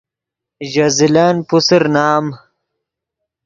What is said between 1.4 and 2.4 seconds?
پوسر نام